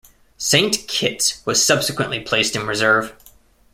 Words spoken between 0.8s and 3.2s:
Kitts" was subsequently placed in Reserve.